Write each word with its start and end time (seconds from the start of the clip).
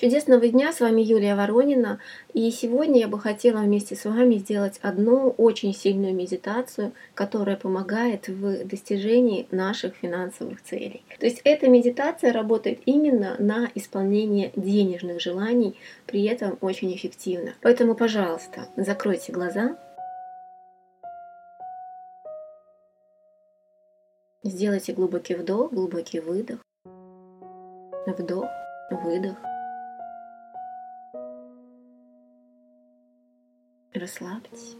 Чудесного 0.00 0.48
дня, 0.48 0.72
с 0.72 0.80
вами 0.80 1.02
Юлия 1.02 1.34
Воронина, 1.34 1.98
и 2.32 2.50
сегодня 2.50 3.00
я 3.00 3.06
бы 3.06 3.20
хотела 3.20 3.58
вместе 3.58 3.94
с 3.94 4.06
вами 4.06 4.36
сделать 4.36 4.78
одну 4.80 5.28
очень 5.36 5.74
сильную 5.74 6.14
медитацию, 6.14 6.92
которая 7.12 7.56
помогает 7.56 8.28
в 8.28 8.64
достижении 8.64 9.46
наших 9.50 9.94
финансовых 9.96 10.62
целей. 10.62 11.02
То 11.18 11.26
есть 11.26 11.42
эта 11.44 11.68
медитация 11.68 12.32
работает 12.32 12.80
именно 12.86 13.36
на 13.38 13.68
исполнение 13.74 14.52
денежных 14.56 15.20
желаний, 15.20 15.76
при 16.06 16.24
этом 16.24 16.56
очень 16.62 16.96
эффективно. 16.96 17.52
Поэтому, 17.60 17.94
пожалуйста, 17.94 18.68
закройте 18.78 19.32
глаза, 19.32 19.76
сделайте 24.42 24.94
глубокий 24.94 25.34
вдох, 25.34 25.70
глубокий 25.74 26.20
выдох, 26.20 26.60
вдох, 28.06 28.46
выдох. 29.04 29.49
Расслабьтесь. 33.92 34.76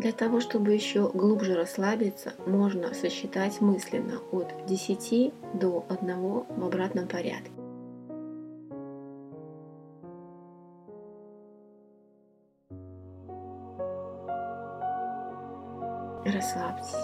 Для 0.00 0.10
того, 0.10 0.40
чтобы 0.40 0.72
еще 0.72 1.08
глубже 1.08 1.54
расслабиться, 1.54 2.34
можно 2.44 2.92
сосчитать 2.92 3.60
мысленно 3.60 4.18
от 4.32 4.66
10 4.66 5.32
до 5.54 5.86
1 5.88 6.20
в 6.20 6.64
обратном 6.64 7.06
порядке. 7.06 7.52
Расслабьтесь. 16.24 16.96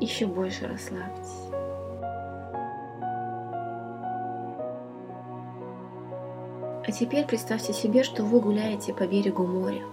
Еще 0.00 0.26
больше 0.26 0.66
расслабьтесь. 0.66 1.59
А 6.90 6.92
теперь 6.92 7.24
представьте 7.24 7.72
себе, 7.72 8.02
что 8.02 8.24
вы 8.24 8.40
гуляете 8.40 8.92
по 8.92 9.06
берегу 9.06 9.46
моря. 9.46 9.84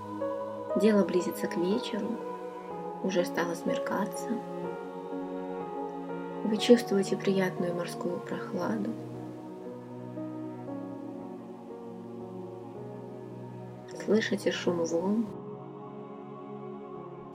Дело 0.81 1.05
близится 1.05 1.45
к 1.45 1.55
вечеру, 1.55 2.07
уже 3.03 3.23
стало 3.23 3.53
смеркаться. 3.53 4.29
Вы 6.43 6.57
чувствуете 6.57 7.15
приятную 7.15 7.75
морскую 7.75 8.19
прохладу. 8.19 8.89
Слышите 14.03 14.51
шум 14.51 14.83
волн. 14.83 15.27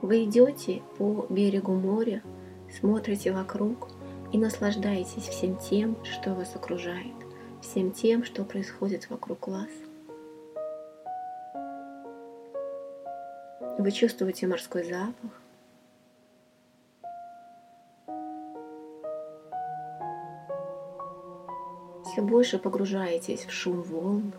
Вы 0.01 0.25
идете 0.25 0.81
по 0.97 1.25
берегу 1.29 1.71
моря, 1.71 2.21
смотрите 2.69 3.31
вокруг 3.31 3.87
и 4.33 4.37
наслаждаетесь 4.37 5.29
всем 5.29 5.55
тем, 5.55 5.95
что 6.03 6.33
вас 6.33 6.53
окружает 6.53 7.22
всем 7.63 7.91
тем, 7.91 8.23
что 8.23 8.43
происходит 8.43 9.09
вокруг 9.09 9.47
вас. 9.47 9.69
Вы 13.79 13.91
чувствуете 13.91 14.45
морской 14.47 14.83
запах. 14.83 15.41
Все 22.05 22.21
больше 22.21 22.59
погружаетесь 22.59 23.45
в 23.45 23.51
шум 23.51 23.81
волн. 23.81 24.33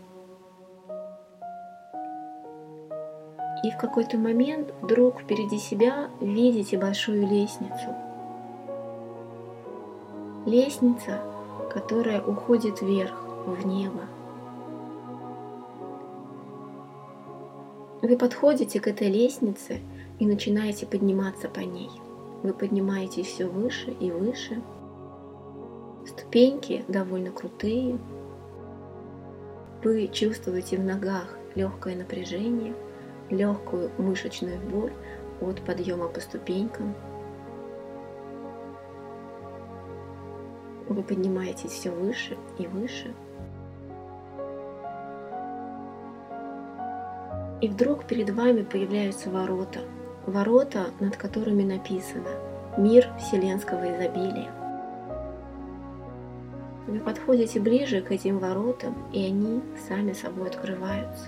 И 3.64 3.70
в 3.70 3.78
какой-то 3.78 4.19
момент 4.19 4.72
вдруг 4.83 5.22
впереди 5.22 5.59
себя 5.59 6.11
видите 6.20 6.78
большую 6.78 7.27
лестницу. 7.27 7.94
Лестница 10.47 11.33
которая 11.75 12.22
уходит 12.22 12.80
вверх, 12.80 13.12
в 13.47 13.67
небо. 13.67 14.03
Вы 18.00 18.16
подходите 18.16 18.81
к 18.81 18.87
этой 18.87 19.10
лестнице 19.10 19.81
и 20.21 20.26
начинаете 20.26 20.87
подниматься 20.87 21.48
по 21.48 21.60
ней. 21.60 21.91
Вы 22.44 22.54
поднимаетесь 22.54 23.26
все 23.26 23.47
выше 23.47 23.91
и 23.91 24.12
выше. 24.12 24.62
Ступеньки 26.06 26.84
довольно 26.87 27.32
крутые. 27.32 27.98
Вы 29.82 30.09
чувствуете 30.12 30.77
в 30.77 30.84
ногах 30.84 31.37
легкое 31.56 31.97
напряжение, 31.97 32.75
легкую 33.31 33.91
мышечную 33.98 34.60
боль 34.60 34.93
от 35.41 35.60
подъема 35.62 36.06
по 36.06 36.21
ступенькам. 36.21 36.94
Вы 40.94 41.03
поднимаетесь 41.03 41.72
все 41.72 41.91
выше 41.91 42.37
и 42.56 42.69
выше. 42.69 43.12
И 47.60 47.66
вдруг 47.66 48.05
перед 48.05 48.31
вами 48.31 48.62
появляются 48.62 49.28
ворота. 49.28 49.81
Ворота, 50.25 50.87
над 51.00 51.16
которыми 51.16 51.65
написано 51.65 52.31
«Мир 52.78 53.09
вселенского 53.19 53.93
изобилия». 53.97 54.53
Вы 56.87 57.00
подходите 57.00 57.59
ближе 57.59 58.00
к 58.00 58.12
этим 58.12 58.38
воротам, 58.38 58.94
и 59.12 59.27
они 59.27 59.62
сами 59.88 60.12
собой 60.12 60.49
открываются. 60.49 61.27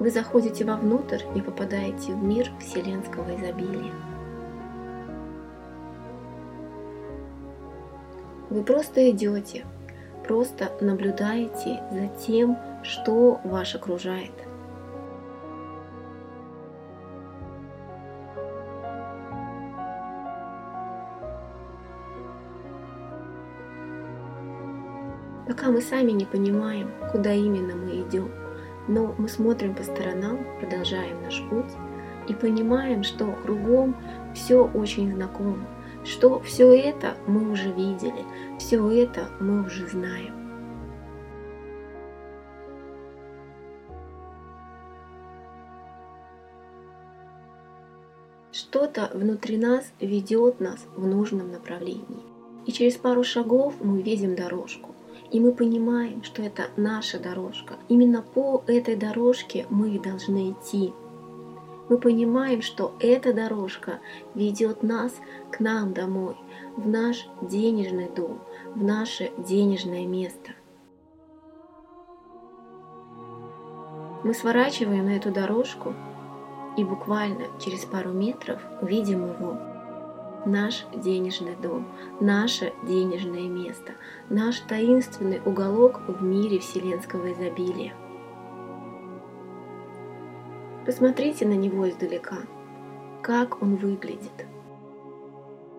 Вы 0.00 0.10
заходите 0.10 0.64
вовнутрь 0.64 1.22
и 1.36 1.40
попадаете 1.40 2.12
в 2.12 2.24
мир 2.24 2.50
вселенского 2.58 3.36
изобилия. 3.36 3.92
Вы 8.48 8.62
просто 8.62 9.10
идете, 9.10 9.64
просто 10.26 10.70
наблюдаете 10.80 11.82
за 11.90 12.08
тем, 12.24 12.56
что 12.82 13.40
вас 13.42 13.74
окружает. 13.74 14.30
Пока 25.46 25.70
мы 25.70 25.80
сами 25.80 26.12
не 26.12 26.24
понимаем, 26.24 26.90
куда 27.10 27.32
именно 27.32 27.74
мы 27.74 28.02
идем, 28.02 28.30
но 28.88 29.14
мы 29.18 29.28
смотрим 29.28 29.74
по 29.74 29.82
сторонам, 29.82 30.38
продолжаем 30.60 31.22
наш 31.22 31.42
путь 31.48 31.72
и 32.28 32.34
понимаем, 32.34 33.02
что 33.02 33.32
кругом 33.42 33.96
все 34.34 34.64
очень 34.64 35.12
знакомо, 35.14 35.66
что 36.06 36.40
все 36.40 36.72
это 36.72 37.16
мы 37.26 37.50
уже 37.50 37.72
видели, 37.72 38.24
все 38.58 38.88
это 38.90 39.28
мы 39.40 39.66
уже 39.66 39.86
знаем. 39.88 40.34
Что-то 48.52 49.10
внутри 49.12 49.58
нас 49.58 49.84
ведет 50.00 50.60
нас 50.60 50.86
в 50.96 51.06
нужном 51.06 51.50
направлении. 51.50 52.22
И 52.66 52.72
через 52.72 52.96
пару 52.96 53.22
шагов 53.22 53.74
мы 53.80 54.00
видим 54.00 54.34
дорожку. 54.34 54.90
И 55.30 55.40
мы 55.40 55.52
понимаем, 55.52 56.22
что 56.22 56.42
это 56.42 56.68
наша 56.76 57.18
дорожка. 57.18 57.74
Именно 57.88 58.22
по 58.22 58.62
этой 58.66 58.96
дорожке 58.96 59.66
мы 59.70 59.98
должны 59.98 60.52
идти 60.52 60.92
мы 61.88 61.98
понимаем, 61.98 62.62
что 62.62 62.94
эта 63.00 63.32
дорожка 63.32 64.00
ведет 64.34 64.82
нас 64.82 65.14
к 65.52 65.60
нам 65.60 65.92
домой, 65.92 66.36
в 66.76 66.88
наш 66.88 67.26
денежный 67.42 68.08
дом, 68.08 68.40
в 68.74 68.82
наше 68.82 69.30
денежное 69.38 70.06
место. 70.06 70.52
Мы 74.24 74.34
сворачиваем 74.34 75.06
на 75.06 75.16
эту 75.16 75.30
дорожку 75.30 75.94
и 76.76 76.84
буквально 76.84 77.46
через 77.64 77.84
пару 77.84 78.10
метров 78.10 78.60
видим 78.82 79.24
его. 79.26 79.56
Наш 80.44 80.84
денежный 80.94 81.56
дом, 81.56 81.86
наше 82.20 82.72
денежное 82.84 83.48
место, 83.48 83.92
наш 84.28 84.60
таинственный 84.60 85.40
уголок 85.44 86.00
в 86.06 86.22
мире 86.22 86.58
вселенского 86.58 87.32
изобилия– 87.32 87.94
Посмотрите 90.86 91.44
на 91.46 91.54
него 91.54 91.90
издалека, 91.90 92.38
как 93.20 93.60
он 93.60 93.74
выглядит. 93.74 94.46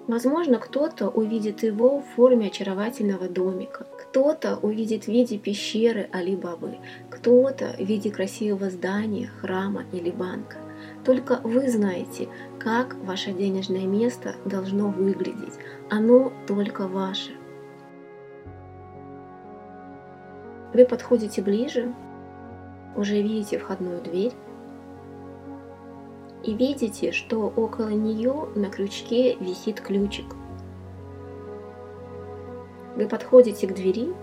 Возможно, 0.06 0.59
кто-то 0.59 1.09
увидит 1.09 1.63
его 1.63 2.00
в 2.00 2.06
форме 2.15 2.48
очаровательного 2.48 3.30
домика, 3.30 3.88
кто-то 3.98 4.57
увидит 4.57 5.06
в 5.06 5.07
виде 5.07 5.38
пещеры 5.38 6.09
Али-Бабы, 6.12 6.77
кто-то 7.09 7.74
в 7.77 7.80
виде 7.80 8.12
красивого 8.12 8.69
здания, 8.69 9.27
храма 9.39 9.86
или 9.94 10.12
банка. 10.12 10.57
Только 11.06 11.39
вы 11.42 11.69
знаете, 11.69 12.27
как 12.60 12.95
ваше 13.03 13.31
денежное 13.31 13.86
место 13.86 14.36
должно 14.44 14.89
выглядеть. 14.89 15.53
Оно 15.89 16.33
только 16.48 16.88
ваше. 16.88 17.31
Вы 20.74 20.86
подходите 20.86 21.42
ближе, 21.42 21.94
уже 22.95 23.21
видите 23.21 23.57
входную 23.57 24.01
дверь, 24.01 24.33
и 26.47 26.53
видите, 26.53 27.11
что 27.11 27.51
около 27.55 27.89
нее 27.89 28.47
на 28.55 28.69
крючке 28.69 29.35
висит 29.35 29.81
ключик. 29.81 30.25
Вы 32.95 33.07
подходите 33.07 33.67
к 33.67 33.75
двери, 33.75 34.13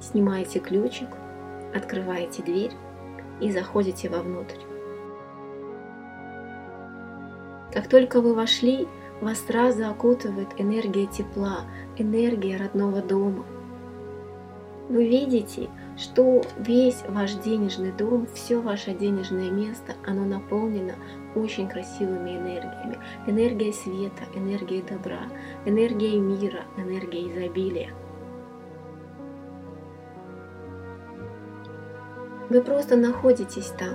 снимаете 0.00 0.58
ключик, 0.58 1.08
открываете 1.72 2.42
дверь 2.42 2.72
и 3.40 3.52
заходите 3.52 4.08
вовнутрь. 4.08 4.58
Как 7.72 7.88
только 7.88 8.20
вы 8.20 8.34
вошли, 8.34 8.88
вас 9.20 9.38
сразу 9.38 9.86
окутывает 9.86 10.48
энергия 10.58 11.06
тепла, 11.06 11.60
энергия 11.96 12.56
родного 12.56 13.00
дома. 13.00 13.44
Вы 14.90 15.06
видите, 15.06 15.68
что 15.96 16.42
весь 16.58 17.04
ваш 17.08 17.34
денежный 17.34 17.92
дом, 17.92 18.26
все 18.34 18.60
ваше 18.60 18.92
денежное 18.92 19.48
место, 19.48 19.94
оно 20.04 20.24
наполнено 20.24 20.94
очень 21.36 21.68
красивыми 21.68 22.30
энергиями. 22.30 22.98
Энергия 23.28 23.72
света, 23.72 24.24
энергия 24.34 24.82
добра, 24.82 25.28
энергия 25.64 26.18
мира, 26.18 26.64
энергия 26.76 27.20
изобилия. 27.30 27.90
Вы 32.48 32.60
просто 32.60 32.96
находитесь 32.96 33.72
там, 33.78 33.94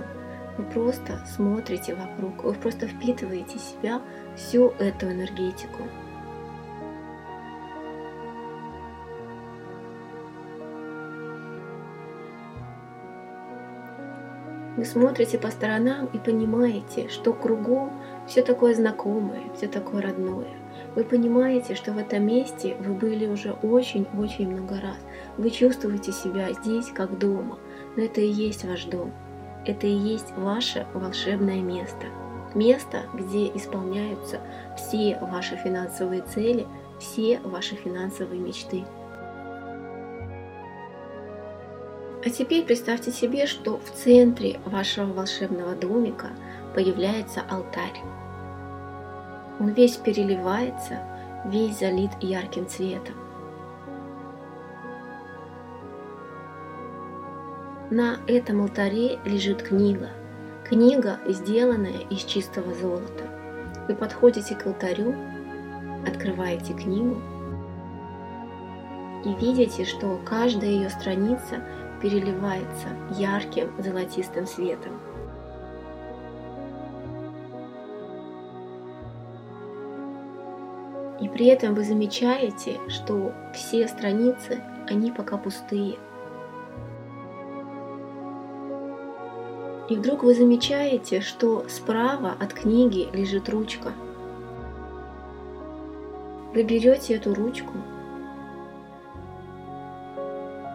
вы 0.56 0.64
просто 0.64 1.22
смотрите 1.26 1.94
вокруг, 1.94 2.42
вы 2.42 2.54
просто 2.54 2.86
впитываете 2.88 3.58
в 3.58 3.60
себя 3.60 4.00
всю 4.34 4.68
эту 4.78 5.10
энергетику. 5.10 5.82
Вы 14.76 14.84
смотрите 14.84 15.38
по 15.38 15.50
сторонам 15.50 16.06
и 16.12 16.18
понимаете, 16.18 17.08
что 17.08 17.32
кругом 17.32 17.92
все 18.26 18.42
такое 18.42 18.74
знакомое, 18.74 19.44
все 19.56 19.68
такое 19.68 20.02
родное. 20.02 20.48
Вы 20.94 21.04
понимаете, 21.04 21.74
что 21.74 21.92
в 21.92 21.98
этом 21.98 22.26
месте 22.26 22.76
вы 22.80 22.92
были 22.92 23.26
уже 23.26 23.52
очень-очень 23.52 24.50
много 24.50 24.74
раз. 24.80 24.98
Вы 25.38 25.50
чувствуете 25.50 26.12
себя 26.12 26.52
здесь 26.52 26.88
как 26.88 27.18
дома, 27.18 27.58
но 27.96 28.02
это 28.02 28.20
и 28.20 28.28
есть 28.28 28.64
ваш 28.64 28.84
дом. 28.84 29.12
Это 29.64 29.86
и 29.86 29.94
есть 29.94 30.30
ваше 30.36 30.86
волшебное 30.92 31.62
место. 31.62 32.06
Место, 32.54 33.02
где 33.14 33.48
исполняются 33.48 34.40
все 34.76 35.18
ваши 35.20 35.56
финансовые 35.56 36.22
цели, 36.22 36.66
все 36.98 37.40
ваши 37.44 37.74
финансовые 37.76 38.40
мечты. 38.40 38.84
А 42.26 42.28
теперь 42.28 42.64
представьте 42.64 43.12
себе, 43.12 43.46
что 43.46 43.78
в 43.78 43.88
центре 43.92 44.58
вашего 44.64 45.12
волшебного 45.12 45.76
домика 45.76 46.30
появляется 46.74 47.40
алтарь. 47.48 48.02
Он 49.60 49.68
весь 49.68 49.94
переливается, 49.94 50.98
весь 51.44 51.78
залит 51.78 52.10
ярким 52.20 52.66
цветом. 52.66 53.14
На 57.92 58.16
этом 58.26 58.62
алтаре 58.62 59.20
лежит 59.24 59.62
книга. 59.62 60.08
Книга, 60.64 61.20
сделанная 61.28 62.00
из 62.10 62.24
чистого 62.24 62.74
золота. 62.74 63.22
Вы 63.86 63.94
подходите 63.94 64.56
к 64.56 64.66
алтарю, 64.66 65.14
открываете 66.04 66.74
книгу 66.74 67.22
и 69.24 69.32
видите, 69.40 69.84
что 69.84 70.20
каждая 70.24 70.70
ее 70.70 70.90
страница 70.90 71.62
переливается 72.00 72.88
ярким 73.16 73.70
золотистым 73.78 74.46
светом. 74.46 74.92
И 81.20 81.28
при 81.28 81.46
этом 81.46 81.74
вы 81.74 81.82
замечаете, 81.82 82.78
что 82.88 83.32
все 83.54 83.88
страницы, 83.88 84.62
они 84.86 85.10
пока 85.10 85.38
пустые. 85.38 85.96
И 89.88 89.96
вдруг 89.96 90.24
вы 90.24 90.34
замечаете, 90.34 91.20
что 91.20 91.64
справа 91.68 92.34
от 92.38 92.52
книги 92.52 93.08
лежит 93.12 93.48
ручка. 93.48 93.92
Вы 96.52 96.64
берете 96.64 97.14
эту 97.14 97.34
ручку 97.34 97.72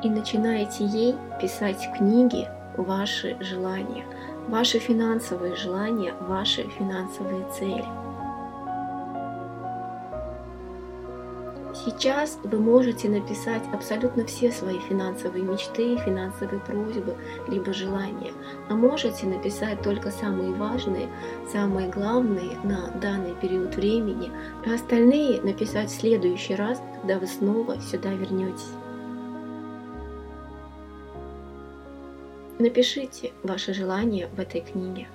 и 0.03 0.09
начинаете 0.09 0.86
ей 0.86 1.15
писать 1.39 1.86
в 1.86 1.98
книге 1.98 2.50
ваши 2.77 3.38
желания, 3.39 4.06
ваши 4.48 4.80
финансовые 4.80 5.56
желания, 5.56 6.13
ваши 6.21 6.63
финансовые 6.77 7.45
цели. 7.57 7.86
Сейчас 11.74 12.38
вы 12.44 12.59
можете 12.59 13.09
написать 13.09 13.63
абсолютно 13.74 14.25
все 14.25 14.51
свои 14.51 14.77
финансовые 14.80 15.44
мечты, 15.44 15.98
финансовые 15.98 16.59
просьбы, 16.59 17.15
либо 17.47 17.74
желания, 17.74 18.33
а 18.69 18.75
можете 18.75 19.25
написать 19.25 19.81
только 19.81 20.12
самые 20.12 20.54
важные, 20.54 21.07
самые 21.51 21.89
главные 21.89 22.57
на 22.63 22.92
данный 23.01 23.33
период 23.36 23.75
времени, 23.75 24.31
а 24.65 24.75
остальные 24.75 25.42
написать 25.42 25.89
в 25.89 26.00
следующий 26.00 26.56
раз, 26.56 26.81
когда 27.00 27.18
вы 27.18 27.25
снова 27.25 27.80
сюда 27.80 28.09
вернетесь. 28.09 28.74
Напишите 32.62 33.31
ваши 33.42 33.74
желания 33.74 34.28
в 34.28 34.40
этой 34.40 34.62
книге. 34.62 35.08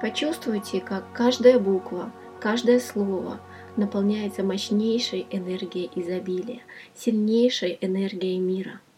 Почувствуйте, 0.00 0.80
как 0.80 1.04
каждая 1.12 1.58
буква, 1.58 2.10
каждое 2.40 2.80
слово 2.80 3.38
наполняется 3.76 4.42
мощнейшей 4.42 5.26
энергией 5.30 5.90
изобилия, 5.94 6.62
сильнейшей 6.94 7.76
энергией 7.82 8.38
мира– 8.38 8.80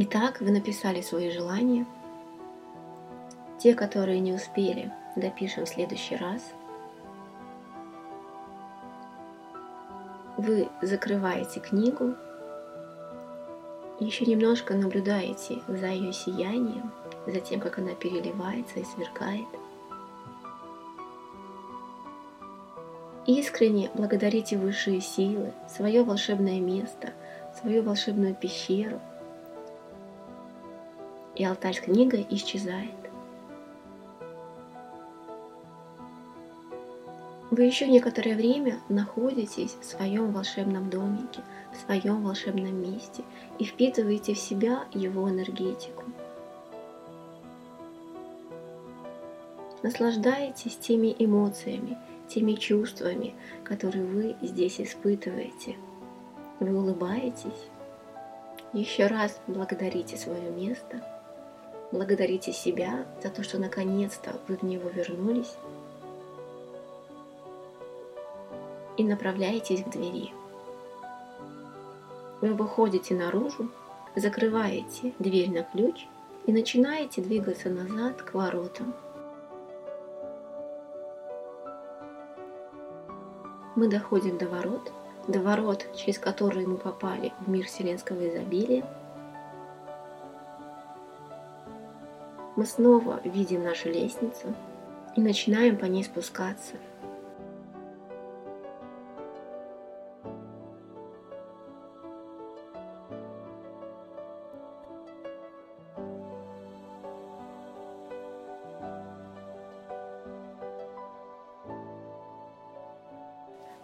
Итак, 0.00 0.40
вы 0.40 0.52
написали 0.52 1.00
свои 1.00 1.28
желания. 1.28 1.84
Те, 3.58 3.74
которые 3.74 4.20
не 4.20 4.32
успели, 4.32 4.92
допишем 5.16 5.64
в 5.64 5.68
следующий 5.68 6.14
раз. 6.14 6.52
Вы 10.36 10.68
закрываете 10.82 11.58
книгу, 11.58 12.14
еще 13.98 14.24
немножко 14.24 14.74
наблюдаете 14.74 15.58
за 15.66 15.88
ее 15.88 16.12
сиянием, 16.12 16.92
за 17.26 17.40
тем, 17.40 17.58
как 17.58 17.78
она 17.78 17.94
переливается 17.94 18.78
и 18.78 18.84
сверкает. 18.84 19.48
Искренне 23.26 23.90
благодарите 23.94 24.56
высшие 24.56 25.00
силы, 25.00 25.52
свое 25.68 26.04
волшебное 26.04 26.60
место, 26.60 27.14
свою 27.60 27.82
волшебную 27.82 28.36
пещеру. 28.36 29.00
И 31.38 31.44
алтарь 31.44 31.76
с 31.76 31.80
книгой 31.80 32.26
исчезает. 32.30 32.90
Вы 37.50 37.62
еще 37.62 37.88
некоторое 37.88 38.34
время 38.34 38.78
находитесь 38.88 39.74
в 39.80 39.84
своем 39.84 40.32
волшебном 40.32 40.90
домике, 40.90 41.40
в 41.72 41.76
своем 41.76 42.22
волшебном 42.22 42.74
месте 42.82 43.22
и 43.58 43.64
впитываете 43.64 44.34
в 44.34 44.38
себя 44.38 44.84
его 44.92 45.30
энергетику. 45.30 46.04
Наслаждаетесь 49.82 50.76
теми 50.76 51.14
эмоциями, 51.18 51.96
теми 52.28 52.52
чувствами, 52.52 53.34
которые 53.64 54.04
вы 54.04 54.36
здесь 54.42 54.80
испытываете. 54.80 55.76
Вы 56.60 56.76
улыбаетесь. 56.76 57.68
Еще 58.72 59.06
раз 59.06 59.40
благодарите 59.46 60.16
свое 60.16 60.50
место. 60.50 61.17
Благодарите 61.92 62.52
себя 62.52 63.06
за 63.22 63.30
то, 63.30 63.42
что 63.42 63.58
наконец-то 63.58 64.38
вы 64.46 64.56
в 64.56 64.62
него 64.62 64.88
вернулись. 64.88 65.54
И 68.96 69.04
направляетесь 69.04 69.84
к 69.84 69.90
двери. 69.90 70.32
Вы 72.40 72.54
выходите 72.54 73.14
наружу, 73.14 73.70
закрываете 74.16 75.12
дверь 75.18 75.50
на 75.50 75.62
ключ 75.62 76.06
и 76.46 76.52
начинаете 76.52 77.22
двигаться 77.22 77.68
назад 77.70 78.22
к 78.22 78.34
воротам. 78.34 78.94
мы 83.78 83.86
доходим 83.86 84.38
до 84.38 84.48
ворот, 84.48 84.90
до 85.28 85.38
ворот, 85.38 85.86
через 85.94 86.18
которые 86.18 86.66
мы 86.66 86.78
попали 86.78 87.32
в 87.38 87.48
мир 87.48 87.64
вселенского 87.66 88.28
изобилия. 88.28 88.84
Мы 92.58 92.66
снова 92.66 93.20
видим 93.22 93.62
нашу 93.62 93.88
лестницу 93.88 94.52
и 95.14 95.20
начинаем 95.20 95.78
по 95.78 95.84
ней 95.84 96.02
спускаться– 96.02 96.74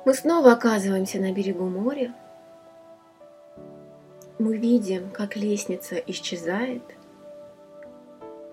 Мы 0.05 0.13
снова 0.13 0.53
оказываемся 0.53 1.19
на 1.19 1.33
берегу 1.33 1.65
моря. 1.65 2.13
Мы 4.39 4.59
видим, 4.59 5.11
как 5.11 5.35
лестница 5.35 5.95
исчезает, 5.95 6.83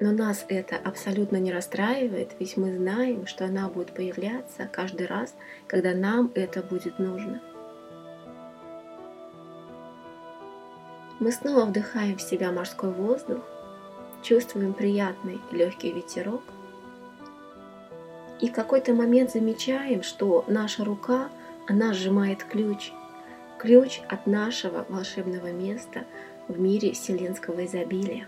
но 0.01 0.11
нас 0.11 0.45
это 0.49 0.75
абсолютно 0.75 1.37
не 1.37 1.53
расстраивает, 1.53 2.31
ведь 2.39 2.57
мы 2.57 2.75
знаем, 2.75 3.25
что 3.25 3.45
она 3.45 3.69
будет 3.69 3.93
появляться 3.93 4.67
каждый 4.69 5.07
раз, 5.07 5.33
когда 5.67 5.93
нам 5.93 6.29
это 6.35 6.61
будет 6.61 6.99
нужно. 6.99 7.41
Мы 11.21 11.31
снова 11.31 11.63
вдыхаем 11.63 12.17
в 12.17 12.21
себя 12.21 12.51
морской 12.51 12.91
воздух, 12.91 13.39
чувствуем 14.21 14.73
приятный 14.73 15.39
легкий 15.51 15.93
ветерок, 15.93 16.41
и 18.41 18.49
в 18.49 18.53
какой-то 18.53 18.93
момент 18.93 19.31
замечаем, 19.31 20.03
что 20.03 20.43
наша 20.49 20.83
рука– 20.83 21.29
она 21.67 21.93
сжимает 21.93 22.43
ключ, 22.43 22.91
ключ 23.57 24.01
от 24.09 24.27
нашего 24.27 24.85
волшебного 24.89 25.51
места 25.51 26.05
в 26.47 26.59
мире 26.59 26.91
вселенского 26.91 27.65
изобилия. 27.65 28.27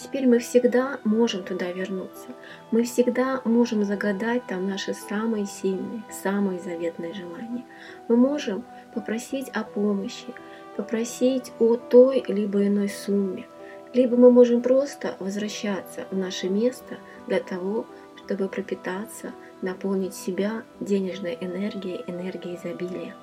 Теперь 0.00 0.28
мы 0.28 0.38
всегда 0.38 1.00
можем 1.02 1.42
туда 1.42 1.72
вернуться. 1.72 2.28
Мы 2.70 2.84
всегда 2.84 3.40
можем 3.44 3.82
загадать 3.82 4.46
там 4.46 4.68
наши 4.68 4.94
самые 4.94 5.46
сильные, 5.46 6.04
самые 6.22 6.60
заветные 6.60 7.12
желания. 7.14 7.64
Мы 8.06 8.16
можем 8.16 8.64
попросить 8.94 9.48
о 9.48 9.64
помощи, 9.64 10.32
попросить 10.76 11.52
о 11.58 11.74
той 11.74 12.24
либо 12.28 12.64
иной 12.64 12.88
сумме. 12.88 13.46
Либо 13.92 14.16
мы 14.16 14.30
можем 14.30 14.62
просто 14.62 15.16
возвращаться 15.18 16.06
в 16.12 16.16
наше 16.16 16.48
место 16.48 16.98
для 17.26 17.40
того, 17.40 17.84
чтобы 18.24 18.48
пропитаться 18.48 19.32
наполнить 19.62 20.14
себя 20.14 20.62
денежной 20.78 21.36
энергией, 21.40 22.04
энергией 22.06 22.54
изобилия. 22.54 23.16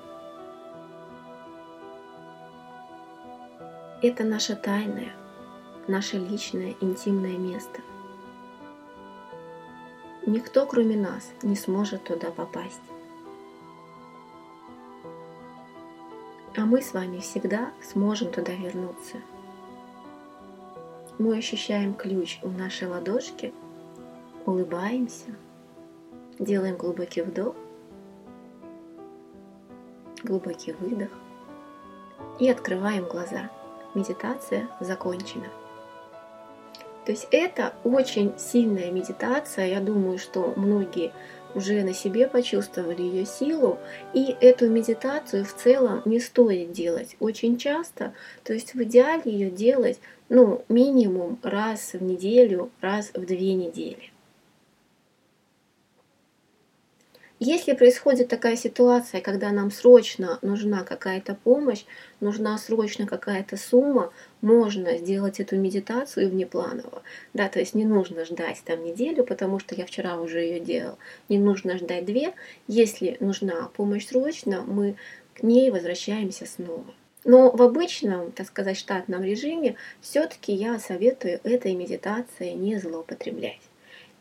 Это 4.02 4.24
наше 4.24 4.56
тайное, 4.56 5.12
наше 5.88 6.18
личное, 6.18 6.74
интимное 6.80 7.36
место. 7.36 7.80
Никто, 10.26 10.66
кроме 10.66 10.96
нас, 10.96 11.30
не 11.42 11.56
сможет 11.56 12.04
туда 12.04 12.30
попасть. 12.30 12.80
А 16.56 16.64
мы 16.64 16.82
с 16.82 16.92
вами 16.92 17.20
всегда 17.20 17.72
сможем 17.82 18.30
туда 18.30 18.52
вернуться. 18.52 19.18
Мы 21.18 21.36
ощущаем 21.36 21.94
ключ 21.94 22.38
в 22.42 22.56
нашей 22.56 22.88
ладошке, 22.88 23.52
улыбаемся– 24.44 25.34
Делаем 26.38 26.76
глубокий 26.76 27.22
вдох, 27.22 27.54
глубокий 30.22 30.72
выдох 30.72 31.08
и 32.38 32.50
открываем 32.50 33.08
глаза. 33.08 33.50
Медитация 33.94 34.68
закончена. 34.80 35.46
То 37.06 37.12
есть 37.12 37.28
это 37.30 37.72
очень 37.84 38.32
сильная 38.36 38.90
медитация. 38.90 39.68
Я 39.68 39.80
думаю, 39.80 40.18
что 40.18 40.52
многие 40.56 41.12
уже 41.54 41.84
на 41.84 41.94
себе 41.94 42.26
почувствовали 42.26 43.00
ее 43.00 43.24
силу. 43.24 43.78
И 44.12 44.36
эту 44.40 44.68
медитацию 44.68 45.44
в 45.44 45.54
целом 45.54 46.02
не 46.04 46.18
стоит 46.18 46.72
делать 46.72 47.16
очень 47.20 47.58
часто. 47.58 48.12
То 48.42 48.52
есть 48.52 48.74
в 48.74 48.82
идеале 48.82 49.22
ее 49.24 49.50
делать 49.50 50.00
ну, 50.28 50.64
минимум 50.68 51.38
раз 51.44 51.92
в 51.92 52.02
неделю, 52.02 52.70
раз 52.80 53.12
в 53.14 53.24
две 53.24 53.54
недели. 53.54 54.10
Если 57.38 57.74
происходит 57.74 58.28
такая 58.28 58.56
ситуация, 58.56 59.20
когда 59.20 59.50
нам 59.50 59.70
срочно 59.70 60.38
нужна 60.40 60.84
какая-то 60.84 61.34
помощь, 61.34 61.84
нужна 62.20 62.56
срочно 62.56 63.06
какая-то 63.06 63.58
сумма, 63.58 64.10
можно 64.40 64.96
сделать 64.96 65.38
эту 65.38 65.56
медитацию 65.56 66.30
внепланово. 66.30 67.02
Да, 67.34 67.50
то 67.50 67.58
есть 67.58 67.74
не 67.74 67.84
нужно 67.84 68.24
ждать 68.24 68.62
там 68.64 68.82
неделю, 68.82 69.22
потому 69.22 69.58
что 69.58 69.74
я 69.74 69.84
вчера 69.84 70.18
уже 70.18 70.40
ее 70.40 70.60
делал. 70.60 70.96
Не 71.28 71.38
нужно 71.38 71.76
ждать 71.76 72.06
две. 72.06 72.32
Если 72.68 73.18
нужна 73.20 73.68
помощь 73.76 74.06
срочно, 74.06 74.62
мы 74.62 74.96
к 75.34 75.42
ней 75.42 75.70
возвращаемся 75.70 76.46
снова. 76.46 76.86
Но 77.24 77.50
в 77.50 77.60
обычном, 77.60 78.32
так 78.32 78.46
сказать, 78.46 78.78
штатном 78.78 79.22
режиме 79.22 79.76
все-таки 80.00 80.54
я 80.54 80.78
советую 80.78 81.40
этой 81.44 81.74
медитацией 81.74 82.54
не 82.54 82.78
злоупотреблять. 82.78 83.60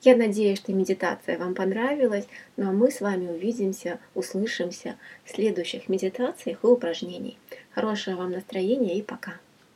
Я 0.05 0.15
надеюсь, 0.15 0.59
что 0.59 0.71
медитация 0.71 1.35
вам 1.39 1.55
понравилась, 1.55 2.27
ну 2.57 2.69
а 2.69 2.71
мы 2.71 2.91
с 2.91 3.01
вами 3.01 3.27
увидимся, 3.27 3.99
услышимся 4.13 4.97
в 5.23 5.31
следующих 5.31 5.89
медитациях 5.89 6.63
и 6.63 6.67
упражнений. 6.67 7.39
Хорошего 7.71 8.17
вам 8.17 8.31
настроения 8.33 8.99
и 8.99 9.01
пока! 9.01 9.33